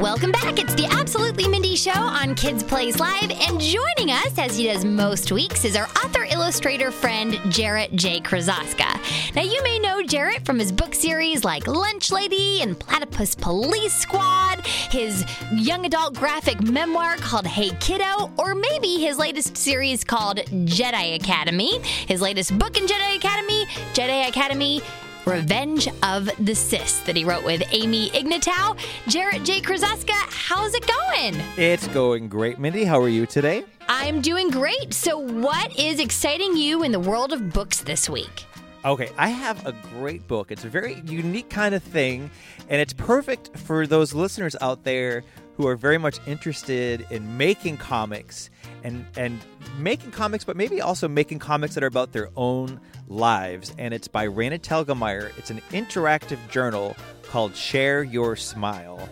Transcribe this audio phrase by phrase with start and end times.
[0.00, 0.58] Welcome back.
[0.58, 3.30] It's the Absolutely Mindy Show on Kids Place Live.
[3.30, 8.20] And joining us, as he does most weeks, is our author illustrator friend, Jarrett J.
[8.20, 9.34] Krosoczka.
[9.34, 13.94] Now, you may know Jarrett from his book series like Lunch Lady and Platypus Police
[13.94, 20.36] Squad, his young adult graphic memoir called Hey Kiddo, or maybe his latest series called
[20.66, 21.78] Jedi Academy.
[22.06, 24.82] His latest book in Jedi Academy, Jedi Academy.
[25.26, 28.76] Revenge of the Sis that he wrote with Amy Ignatow.
[29.08, 29.60] Jarrett J.
[29.60, 31.34] Krosoczka, how's it going?
[31.56, 32.84] It's going great, Mindy.
[32.84, 33.64] How are you today?
[33.88, 34.94] I'm doing great.
[34.94, 38.44] So, what is exciting you in the world of books this week?
[38.84, 40.52] Okay, I have a great book.
[40.52, 42.30] It's a very unique kind of thing,
[42.68, 45.24] and it's perfect for those listeners out there
[45.56, 48.50] who are very much interested in making comics
[48.84, 49.40] and and
[49.78, 53.74] making comics, but maybe also making comics that are about their own lives.
[53.78, 55.36] And it's by Raina Telgemeier.
[55.38, 59.08] It's an interactive journal called Share Your Smile.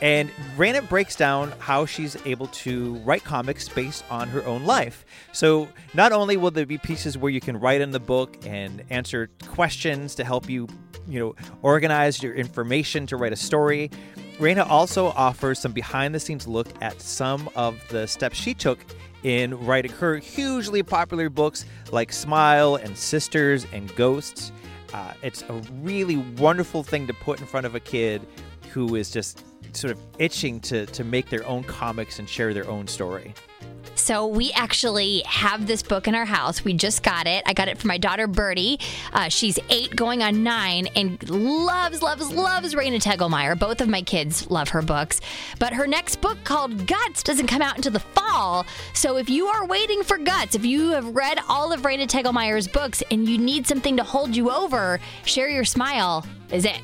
[0.00, 5.04] And Raina breaks down how she's able to write comics based on her own life.
[5.32, 8.84] So not only will there be pieces where you can write in the book and
[8.90, 10.68] answer questions to help you,
[11.08, 13.90] you know, organize your information to write a story.
[14.38, 18.78] Raina also offers some behind the scenes look at some of the steps she took
[19.24, 24.52] in writing her hugely popular books like Smile and Sisters and Ghosts.
[24.94, 28.24] Uh, it's a really wonderful thing to put in front of a kid
[28.70, 32.68] who is just sort of itching to, to make their own comics and share their
[32.70, 33.34] own story.
[34.08, 36.64] So we actually have this book in our house.
[36.64, 37.42] We just got it.
[37.44, 38.80] I got it for my daughter Birdie.
[39.12, 43.58] Uh, she's eight, going on nine, and loves, loves, loves Raina Telgemeier.
[43.58, 45.20] Both of my kids love her books.
[45.58, 48.64] But her next book called Guts doesn't come out until the fall.
[48.94, 52.66] So if you are waiting for Guts, if you have read all of Raina Telgemeier's
[52.66, 56.80] books and you need something to hold you over, Share Your Smile is it.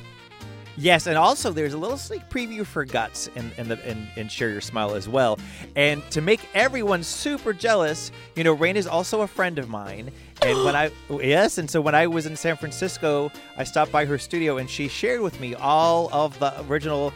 [0.77, 4.31] Yes, and also there's a little sneak preview for Guts and and, the, and and
[4.31, 5.39] Share Your Smile as well.
[5.75, 10.11] And to make everyone super jealous, you know, Rain is also a friend of mine.
[10.41, 14.05] And when I yes, and so when I was in San Francisco, I stopped by
[14.05, 17.13] her studio and she shared with me all of the original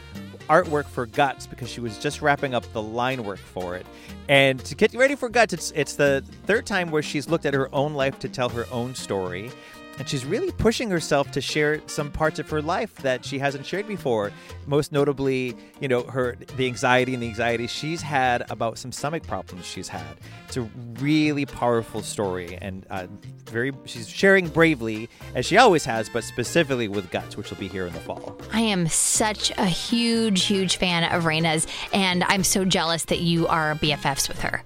[0.50, 3.86] artwork for Guts because she was just wrapping up the line work for it.
[4.28, 7.53] And to get ready for Guts, it's it's the third time where she's looked at
[7.53, 9.52] her own life to tell her own story
[10.00, 13.66] and she's really pushing herself to share some parts of her life that she hasn't
[13.66, 14.32] shared before
[14.66, 19.24] most notably you know her the anxiety and the anxiety she's had about some stomach
[19.28, 20.18] problems she's had.
[20.48, 20.62] It's a
[21.00, 23.08] really powerful story and uh,
[23.46, 27.68] very she's sharing bravely as she always has but specifically with guts which will be
[27.68, 28.40] here in the fall.
[28.54, 33.48] I am such a huge, huge fan of Raina's, and I'm so jealous that you
[33.48, 34.64] are BFFs with her.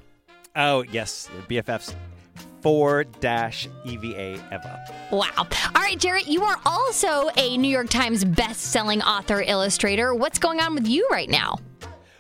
[0.55, 1.29] oh yes.
[1.50, 1.95] Bffs
[2.63, 5.29] 4 dash eva eva Wow.
[5.38, 10.16] All right, Jarrett, you are also a New York Times best-selling author illustrator.
[10.16, 11.59] What's going on with you right now?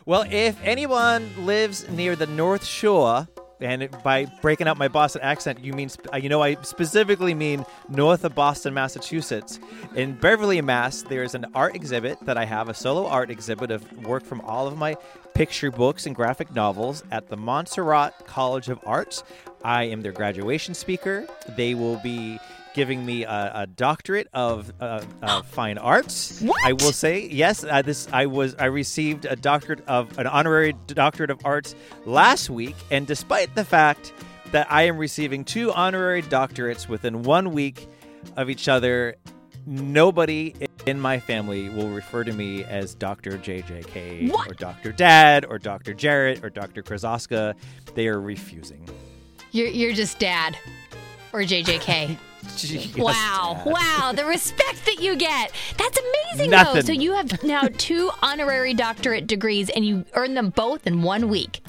[0.05, 3.27] Well, if anyone lives near the North Shore,
[3.63, 7.65] and by breaking out my Boston accent, you mean uh, you know I specifically mean
[7.87, 9.59] north of Boston, Massachusetts.
[9.95, 13.71] In Beverly, Mass, there is an art exhibit that I have, a solo art exhibit
[13.71, 14.95] of work from all of my
[15.33, 19.23] picture books and graphic novels at the Montserrat College of Arts.
[19.63, 21.25] I am their graduation speaker.
[21.55, 22.39] They will be
[22.73, 26.41] giving me a, a doctorate of uh, uh, fine arts.
[26.41, 26.55] What?
[26.65, 27.63] I will say yes.
[27.63, 31.75] Uh, this I was I received a doctorate of an honorary doctorate of arts
[32.05, 34.11] last week, and despite the fact
[34.51, 37.87] that I am receiving two honorary doctorates within one week
[38.35, 39.15] of each other,
[39.65, 40.53] nobody
[40.85, 43.37] in my family will refer to me as Dr.
[43.37, 44.51] JJK What?
[44.51, 44.91] or Dr.
[44.91, 45.93] Dad or Dr.
[45.93, 46.83] Jarrett or Dr.
[46.83, 47.55] Krosoczka.
[47.95, 48.87] They are refusing.
[49.53, 50.57] You're, you're just dad
[51.31, 52.17] or JJK.
[52.97, 53.61] Wow.
[53.63, 53.73] Dad.
[53.73, 54.11] Wow.
[54.13, 55.51] The respect that you get.
[55.77, 56.81] That's amazing, though.
[56.81, 61.29] So you have now two honorary doctorate degrees and you earn them both in one
[61.29, 61.61] week.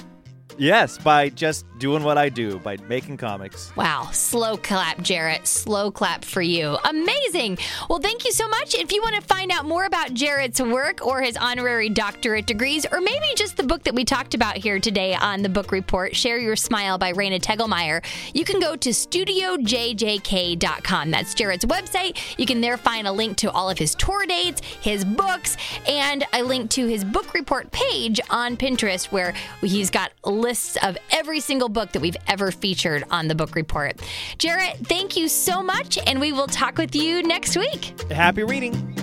[0.56, 3.74] Yes, by just doing what I do, by making comics.
[3.76, 4.08] Wow.
[4.12, 5.46] Slow clap, Jarrett.
[5.46, 6.78] Slow clap for you.
[6.84, 7.58] Amazing.
[7.90, 8.74] Well, thank you so much.
[8.74, 12.86] If you want to find out more about Jarrett's work or his honorary doctorate degrees,
[12.90, 16.14] or maybe just the book that we talked about here today on the book report,
[16.14, 21.10] Share Your Smile by Raina Telgemeier, you can go to studiojjk.com.
[21.10, 22.38] That's Jarrett's website.
[22.38, 25.56] You can there find a link to all of his tour dates, his books,
[25.88, 30.12] and a link to his book report page on Pinterest where he's got
[30.44, 34.00] lists of every single book that we've ever featured on the book report.
[34.36, 37.98] Jarrett, thank you so much, and we will talk with you next week.
[38.10, 38.93] Happy reading!